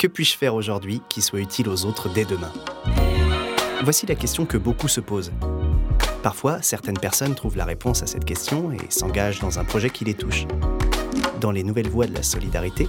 [0.00, 2.50] Que puis-je faire aujourd'hui qui soit utile aux autres dès demain?
[3.82, 5.30] Voici la question que beaucoup se posent.
[6.22, 10.06] Parfois, certaines personnes trouvent la réponse à cette question et s'engagent dans un projet qui
[10.06, 10.46] les touche.
[11.38, 12.88] Dans les nouvelles voies de la solidarité,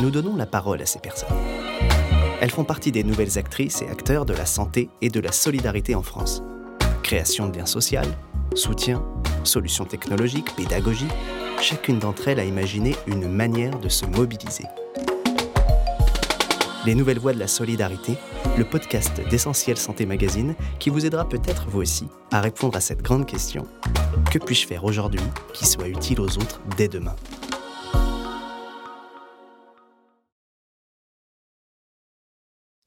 [0.00, 1.36] nous donnons la parole à ces personnes.
[2.40, 5.94] Elles font partie des nouvelles actrices et acteurs de la santé et de la solidarité
[5.94, 6.42] en France.
[7.02, 8.00] Création de liens sociaux,
[8.54, 9.04] soutien,
[9.44, 11.08] solutions technologiques, pédagogie,
[11.60, 14.64] chacune d'entre elles a imaginé une manière de se mobiliser.
[16.88, 18.16] Les Nouvelles Voies de la Solidarité,
[18.56, 23.02] le podcast d'Essentiel Santé Magazine qui vous aidera peut-être vous aussi à répondre à cette
[23.02, 23.66] grande question.
[24.32, 25.20] Que puis-je faire aujourd'hui
[25.52, 27.14] qui soit utile aux autres dès demain?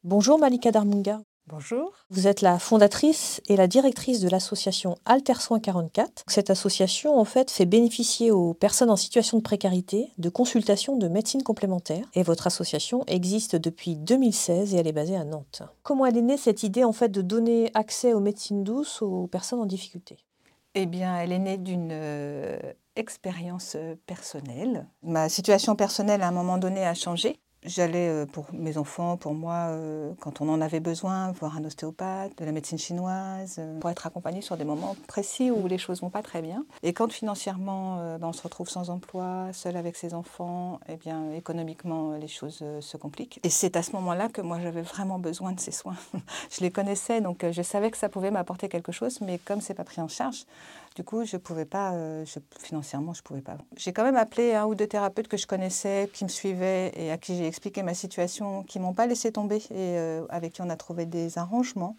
[0.04, 1.20] Bonjour Malika Darmunga.
[1.48, 1.92] Bonjour.
[2.10, 6.24] Vous êtes la fondatrice et la directrice de l'association Alter Soins 44.
[6.28, 11.08] Cette association, en fait, fait bénéficier aux personnes en situation de précarité de consultations de
[11.08, 12.06] médecine complémentaire.
[12.14, 15.64] Et votre association existe depuis 2016 et elle est basée à Nantes.
[15.84, 19.28] Comment elle est née cette idée, en fait, de donner accès aux médecines douces aux
[19.28, 20.18] personnes en difficulté?
[20.74, 22.58] Eh bien, elle est née d'une euh,
[22.96, 24.88] expérience euh, personnelle.
[25.04, 27.41] Ma situation personnelle, à un moment donné, a changé.
[27.64, 31.64] J'allais euh, pour mes enfants, pour moi, euh, quand on en avait besoin, voir un
[31.64, 35.78] ostéopathe, de la médecine chinoise, euh, pour être accompagné sur des moments précis où les
[35.78, 36.66] choses vont pas très bien.
[36.82, 41.32] Et quand financièrement, ben, on se retrouve sans emploi, seul avec ses enfants, eh bien,
[41.34, 43.40] économiquement, les choses se compliquent.
[43.44, 45.98] Et c'est à ce moment-là que moi, j'avais vraiment besoin de ces soins.
[46.50, 49.76] je les connaissais, donc je savais que ça pouvait m'apporter quelque chose, mais comme c'est
[49.76, 50.46] pas pris en charge,
[50.96, 51.94] du coup, je pouvais pas,
[52.26, 53.58] je, financièrement, je pouvais pas.
[53.78, 57.12] J'ai quand même appelé un ou deux thérapeutes que je connaissais, qui me suivaient et
[57.12, 60.62] à qui j'ai expliqué ma situation, qui m'ont pas laissé tomber et euh, avec qui
[60.62, 61.96] on a trouvé des arrangements.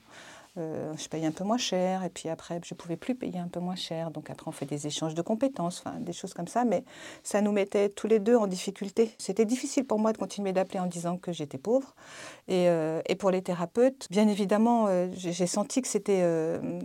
[0.59, 3.49] Euh, je payais un peu moins cher et puis après je pouvais plus payer un
[3.49, 4.11] peu moins cher.
[4.11, 6.65] Donc après on fait des échanges de compétences des choses comme ça.
[6.65, 6.85] Mais
[7.23, 9.15] ça nous mettait tous les deux en difficulté.
[9.19, 11.95] C'était difficile pour moi de continuer d'appeler en disant que j'étais pauvre.
[12.49, 16.23] Et, euh, et, pour les thérapeutes bien évidemment euh, j'ai senti que c'était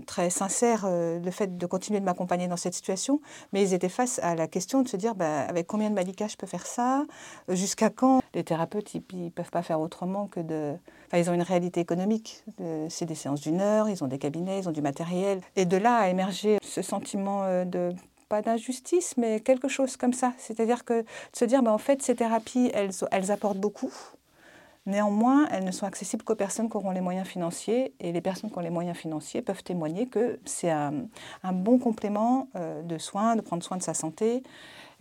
[0.05, 3.19] très sincère le fait de continuer de m'accompagner dans cette situation.
[3.51, 6.27] Mais ils étaient face à la question de se dire bah, avec combien de Malika
[6.27, 7.03] je peux faire ça?
[7.49, 8.21] Jusqu'à quand?
[8.33, 10.75] Les thérapeutes ils, ils peuvent pas faire autrement que de
[11.07, 12.43] enfin, ils ont une réalité économique.
[12.89, 13.56] C'est des séances d'une
[13.87, 15.41] ils ont des cabinets, ils ont du matériel.
[15.55, 17.91] Et de là a émergé ce sentiment euh, de
[18.29, 20.33] pas d'injustice, mais quelque chose comme ça.
[20.37, 23.93] C'est-à-dire que se dire, ben, en fait, ces thérapies, elles apportent beaucoup.
[24.87, 27.93] Néanmoins, elles ne sont accessibles qu'aux personnes qui auront les moyens financiers.
[27.99, 31.09] Et les personnes qui ont les moyens financiers peuvent témoigner que c'est un,
[31.51, 34.43] bon complément euh, de soins, de prendre soin de sa santé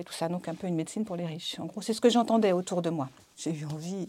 [0.01, 0.29] et tout ça.
[0.29, 1.61] Donc un peu une médecine pour les riches.
[1.61, 3.09] En gros, c'est ce que j'entendais autour de moi.
[3.37, 4.09] J'ai eu envie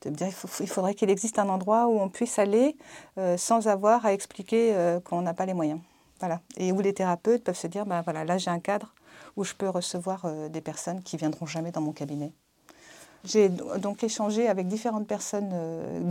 [0.00, 0.28] de me dire
[0.60, 2.74] il faudrait qu'il existe un endroit où on puisse aller
[3.18, 5.80] euh, sans avoir à expliquer euh, qu'on n'a pas les moyens.
[6.20, 6.40] Voilà.
[6.56, 8.94] Et où les thérapeutes peuvent se dire ben voilà, là j'ai un cadre
[9.36, 12.32] où je peux recevoir des personnes qui viendront jamais dans mon cabinet.
[13.24, 15.52] J'ai donc échangé avec différentes personnes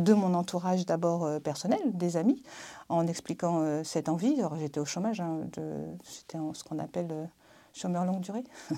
[0.04, 2.44] de mon entourage, d'abord personnel, des amis,
[2.90, 4.42] en expliquant cette envie.
[4.60, 5.40] J'étais au chômage, hein,
[6.04, 7.30] c'était ce qu'on appelle
[7.74, 8.44] chômeur longue durée.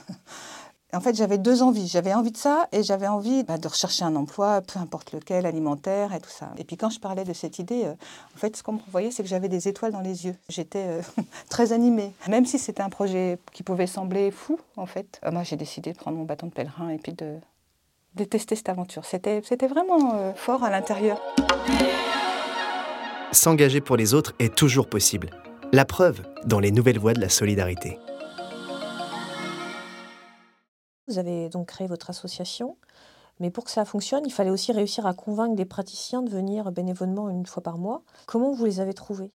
[0.91, 1.87] En fait, j'avais deux envies.
[1.87, 5.45] J'avais envie de ça et j'avais envie bah, de rechercher un emploi, peu importe lequel,
[5.45, 6.49] alimentaire et tout ça.
[6.57, 7.93] Et puis quand je parlais de cette idée, euh,
[8.35, 10.35] en fait, ce qu'on me voyait, c'est que j'avais des étoiles dans les yeux.
[10.49, 11.01] J'étais euh,
[11.49, 12.11] très animée.
[12.27, 15.93] Même si c'était un projet qui pouvait sembler fou, en fait, euh, moi j'ai décidé
[15.93, 17.35] de prendre mon bâton de pèlerin et puis de
[18.15, 19.05] détester cette aventure.
[19.05, 21.21] C'était, c'était vraiment fort à l'intérieur.
[23.31, 25.29] S'engager pour les autres est toujours possible.
[25.71, 27.99] La preuve dans les nouvelles voies de la solidarité.
[31.07, 32.77] Vous avez donc créé votre association,
[33.39, 36.71] mais pour que ça fonctionne, il fallait aussi réussir à convaincre des praticiens de venir
[36.71, 38.03] bénévolement une fois par mois.
[38.25, 39.31] Comment vous les avez trouvés?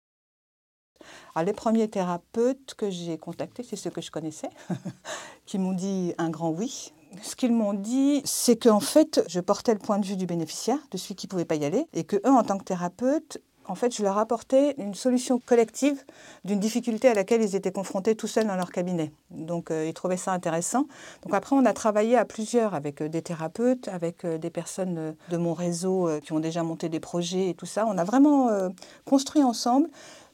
[1.35, 4.51] Alors, Les premiers thérapeutes que j'ai contactés, c'est ceux que je connaissais,
[5.47, 6.93] qui m'ont dit un grand oui.
[7.23, 10.79] Ce qu'ils m'ont dit, c'est qu'en fait, je portais le point de vue du bénéficiaire,
[10.91, 13.41] de celui qui ne pouvait pas y aller, et que eux, en tant que thérapeutes,
[13.71, 16.03] en fait, je leur apportais une solution collective
[16.45, 19.13] d'une difficulté à laquelle ils étaient confrontés tout seuls dans leur cabinet.
[19.31, 20.87] Donc, euh, ils trouvaient ça intéressant.
[21.23, 25.15] Donc, après, on a travaillé à plusieurs avec euh, des thérapeutes, avec euh, des personnes
[25.29, 27.87] de mon réseau qui ont déjà monté des projets et tout ça.
[27.87, 28.51] On a vraiment
[29.05, 29.89] construit ensemble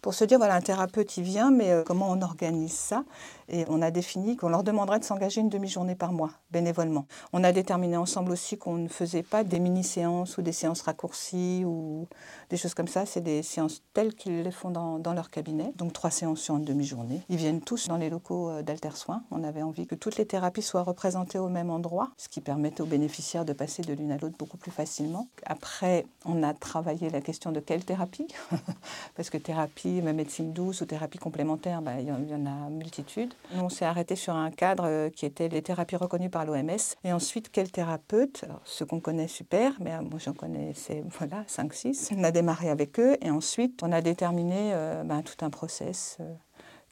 [0.06, 3.02] pour se dire, voilà, un thérapeute, il vient, mais comment on organise ça?
[3.48, 7.06] Et on a défini qu'on leur demanderait de s'engager une demi-journée par mois, bénévolement.
[7.32, 11.64] On a déterminé ensemble aussi qu'on ne faisait pas des mini-séances ou des séances raccourcies
[11.64, 12.06] ou
[12.50, 13.06] des choses comme ça.
[13.06, 15.72] C'est des séances telles qu'ils les font dans, dans, leur cabinet.
[15.76, 17.22] Donc trois séances sur une demi-journée.
[17.28, 19.22] Ils viennent tous dans les locaux euh, d'Alter Soins.
[19.30, 22.82] On avait envie que toutes les thérapies soient représentées au même endroit, ce qui permettait
[22.82, 25.28] aux bénéficiaires de passer de l'une à l'autre beaucoup plus facilement.
[25.44, 28.26] Après, on a travaillé la question de quelle thérapie?
[29.14, 33.34] Parce que thérapie, médecine douce ou thérapie complémentaire, bah, il y en a multitude.
[33.54, 36.96] On s'est arrêté sur un cadre qui était les thérapies reconnues par l'OMS.
[37.04, 38.44] Et ensuite, quel thérapeute?
[38.44, 42.14] Alors, Ceux qu'on connaît, super, mais moi j'en connaissais voilà, 5-6.
[42.16, 44.72] On a démarré avec eux et ensuite on a déterminé
[45.04, 46.18] ben, tout un process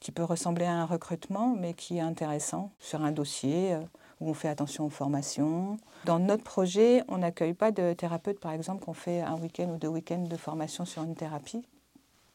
[0.00, 3.76] qui peut ressembler à un recrutement, mais qui est intéressant sur un dossier
[4.20, 5.76] où on fait attention aux formations.
[6.04, 9.76] Dans notre projet, on n'accueille pas de thérapeutes, par exemple, qu'on fait un week-end ou
[9.76, 11.66] deux week-ends de formation sur une thérapie,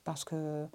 [0.03, 0.67] parce que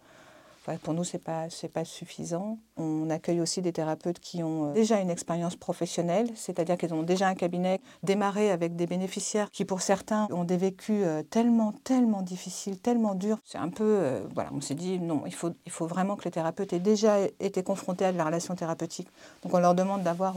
[0.82, 2.58] pour nous, ce n'est pas, pas suffisant.
[2.76, 7.02] On accueille aussi des thérapeutes qui ont euh, déjà une expérience professionnelle, c'est-à-dire qu'ils ont
[7.02, 11.72] déjà un cabinet démarré avec des bénéficiaires qui, pour certains, ont des vécus euh, tellement,
[11.84, 13.38] tellement difficiles, tellement durs.
[13.44, 16.24] C'est un peu, euh, voilà, on s'est dit, non, il faut, il faut vraiment que
[16.24, 19.08] les thérapeutes aient déjà été confrontés à de la relation thérapeutique.
[19.42, 20.36] Donc on leur demande d'avoir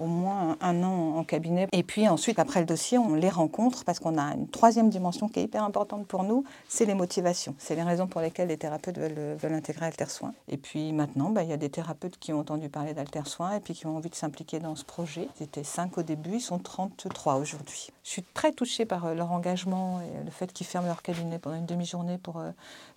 [0.00, 1.68] au moins un, an en cabinet.
[1.72, 5.28] Et puis ensuite, après le dossier, on les rencontre parce qu'on a une troisième dimension
[5.28, 7.54] qui est hyper importante pour nous, c'est les motivations.
[7.58, 10.32] C'est les raisons pour lesquelles les thérapeutes veulent, veulent intégrer Altersoin.
[10.48, 13.60] Et puis maintenant, bah, il y a des thérapeutes qui ont entendu parler d'Altersoin et
[13.60, 15.28] puis qui ont envie de s'impliquer dans ce projet.
[15.38, 17.88] Ils étaient 5 au début, ils sont 33 aujourd'hui.
[18.02, 21.38] Je suis très touchée par euh, leur engagement et le fait qu'ils ferment leur cabinet
[21.38, 22.50] pendant une demi-journée pour euh,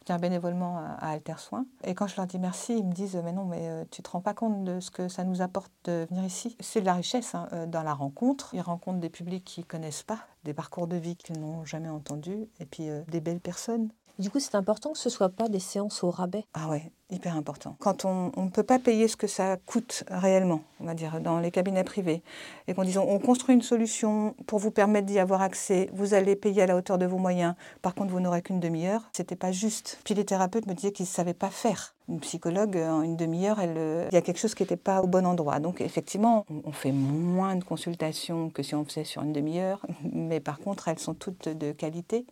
[0.07, 1.65] venir bénévolement à, Altersoin.
[1.83, 4.09] Et quand je leur dis merci, ils me disent Mais non, mais euh, tu te
[4.09, 6.55] rends pas compte de ce que ça nous apporte de venir ici?
[6.59, 8.54] C'est de la richesse hein, dans la rencontre.
[8.54, 12.48] Ils rencontrent des publics qu'ils connaissent pas, des parcours de vie qu'ils n'ont jamais entendus
[12.60, 13.90] et puis des belles personnes.
[14.19, 16.45] Du coup, c'est important que ce ne soit pas des séances au rabais.
[16.54, 17.75] Ah ouais, hyper important.
[17.80, 21.39] Quand on ne peut pas payer ce que ça coûte réellement, on va dire, dans
[21.39, 22.21] les cabinets privés,
[22.68, 26.36] et qu'on dit on construit une solution pour vous permettre d'y avoir accès, vous allez
[26.36, 29.51] payer à la hauteur de vos moyens, par contre vous n'aurez qu'une demi-heure, c'était pas
[29.51, 30.00] juste.
[30.04, 31.95] Puis les thérapeutes me disaient qu'ils ne savaient pas faire.
[32.07, 35.25] Une psychologue, en une demi-heure, il y a quelque chose qui n'était pas au bon
[35.25, 35.60] endroit.
[35.60, 39.83] Donc effectivement, on fait moins de consultations que si on faisait sur une demi-heure,
[40.13, 42.27] mais par contre, elles sont toutes de qualité.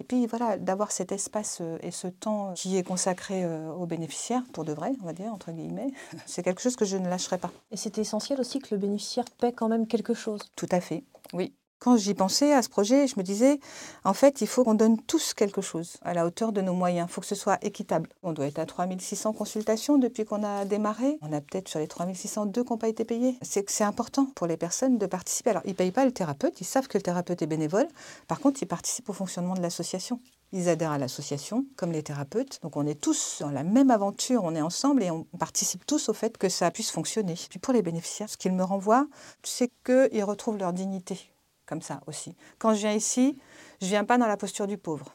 [0.00, 3.84] Et puis voilà, d'avoir cet espace euh, et ce temps qui est consacré euh, aux
[3.86, 5.92] bénéficiaires, pour de vrai, on va dire, entre guillemets,
[6.26, 7.52] c'est quelque chose que je ne lâcherai pas.
[7.70, 10.40] Et c'est essentiel aussi que le bénéficiaire paie quand même quelque chose.
[10.56, 11.04] Tout à fait,
[11.34, 11.52] oui.
[11.80, 13.58] Quand j'y pensais à ce projet, je me disais,
[14.04, 17.08] en fait, il faut qu'on donne tous quelque chose à la hauteur de nos moyens.
[17.08, 18.10] Il faut que ce soit équitable.
[18.22, 21.16] On doit être à 3600 consultations depuis qu'on a démarré.
[21.22, 23.38] On a peut-être sur les 3602 qui n'ont pas été payés.
[23.40, 25.48] C'est c'est important pour les personnes de participer.
[25.48, 27.88] Alors, ils ne payent pas le thérapeute, ils savent que le thérapeute est bénévole.
[28.28, 30.20] Par contre, ils participent au fonctionnement de l'association.
[30.52, 32.58] Ils adhèrent à l'association, comme les thérapeutes.
[32.62, 36.10] Donc on est tous dans la même aventure, on est ensemble et on participe tous
[36.10, 37.36] au fait que ça puisse fonctionner.
[37.48, 39.06] Puis pour les bénéficiaires, ce qu'ils me renvoient,
[39.42, 41.30] c'est qu'ils retrouvent leur dignité
[41.70, 42.34] comme ça aussi.
[42.58, 43.38] Quand je viens ici,
[43.80, 45.06] je viens pas dans la posture du pauvre.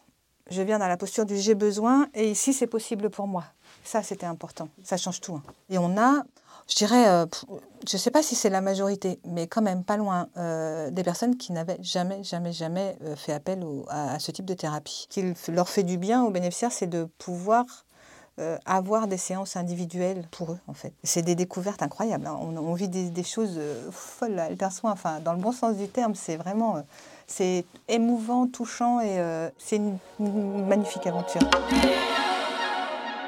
[0.49, 3.43] Je viens dans la posture du j'ai besoin et ici c'est possible pour moi.
[3.83, 4.69] Ça c'était important.
[4.83, 5.35] Ça change tout.
[5.35, 5.43] Hein.
[5.69, 6.23] Et on a,
[6.69, 7.25] je dirais, euh,
[7.87, 11.35] je sais pas si c'est la majorité, mais quand même pas loin, euh, des personnes
[11.35, 15.07] qui n'avaient jamais, jamais, jamais euh, fait appel à, ce type de thérapie.
[15.09, 17.65] Ce qui leur fait du bien aux bénéficiaires, c'est de pouvoir
[18.65, 20.93] avoir des séances individuelles pour eux, en fait.
[21.03, 22.27] C'est des découvertes incroyables.
[22.27, 22.37] Hein.
[22.41, 23.59] On, vit des, choses
[23.91, 24.49] folles à
[24.83, 26.83] Enfin, dans le bon sens du terme, c'est vraiment...
[27.27, 29.19] c'est émouvant, touchant et
[29.57, 29.97] c'est une
[30.67, 31.41] magnifique aventure.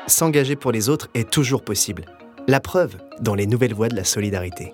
[0.07, 2.05] S'engager pour les autres est toujours possible.
[2.47, 4.73] La preuve dans les nouvelles voies de la solidarité.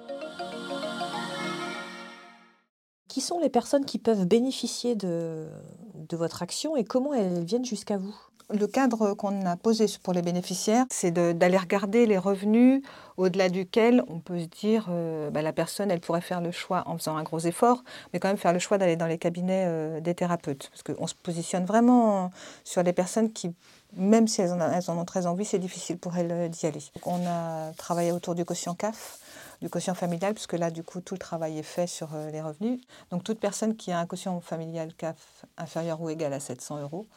[3.07, 5.47] Qui sont les personnes qui peuvent bénéficier de,
[5.95, 8.15] de votre action et comment elles viennent jusqu'à vous?
[8.53, 12.81] Le cadre qu'on a posé pour les bénéficiaires, c'est d'aller regarder les revenus
[13.17, 16.83] au-delà duquel on peut se dire euh, bah, la personne, elle pourrait faire le choix
[16.85, 19.65] en faisant un gros effort, mais quand même faire le choix d'aller dans les cabinets
[19.67, 20.69] euh, des thérapeutes.
[20.69, 22.31] Parce qu'on se positionne vraiment
[22.63, 23.53] sur des personnes qui,
[23.95, 26.83] même si elles en, ont très envie, c'est difficile pour elles euh, d'y aller.
[27.05, 29.19] on a travaillé autour du quotient CAF
[29.63, 32.81] du quotient familial, puisque là, du coup, tout le travail est fait sur les revenus.
[33.11, 37.07] Donc, toute personne qui a un quotient familial CAF inférieur ou égal à 700 euros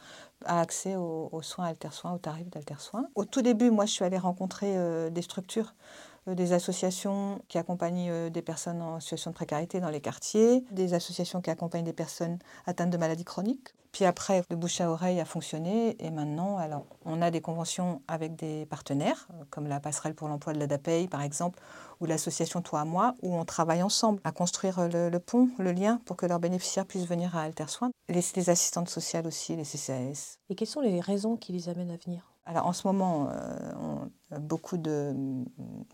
[0.45, 3.09] a accès aux, soins Altersoins, aux tarifs d'Altersoins.
[3.17, 7.59] Au tout début, moi, je suis allée rencontrer euh, des structures, euh, des associations qui
[7.59, 11.85] accompagnent euh, des personnes en situation de précarité dans les quartiers, des associations qui accompagnent
[11.85, 13.75] des personnes atteintes de maladies chroniques.
[13.93, 18.03] Puis après, le bouche à oreille a fonctionné et maintenant, alors, on a des conventions
[18.09, 21.59] avec des partenaires, comme la passerelle pour l'emploi de l'ADAPEI, par exemple,
[22.01, 25.99] ou l'association Toi à moi, où on travaille ensemble à construire le, pont, le lien,
[26.05, 27.91] pour que leurs bénéficiaires puissent venir à Altersoin.
[28.11, 30.41] Les, les assistantes sociales aussi, les CCAS.
[30.51, 32.36] Et quelles sont les raisons qui les amènent à venir?
[32.47, 35.15] Alors en ce moment, euh, on a beaucoup de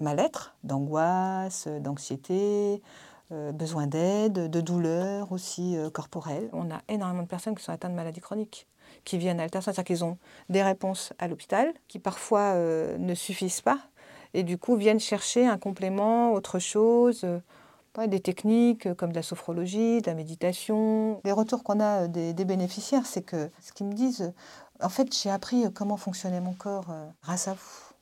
[0.01, 2.83] mal-être, d'angoisse, d'anxiété,
[3.33, 6.51] euh, besoin d'aide, de douleur aussi euh, corporelle.
[6.53, 8.69] On a énormément de personnes qui sont atteintes de maladies chroniques,
[9.05, 10.19] qui viennent à Altersoin, c'est-à-dire qu'ils ont
[10.51, 13.79] des réponses à l'hôpital qui parfois ne suffisent pas
[14.35, 19.23] et du coup viennent chercher un complément, autre chose, euh, des techniques comme de la
[19.23, 21.21] sophrologie, de la méditation.
[21.25, 24.33] Les retours qu'on a des, bénéficiaires, c'est que ce qu'ils me disent,
[24.83, 26.87] en fait, j'ai appris comment fonctionnait mon corps
[27.23, 27.93] grâce à vous.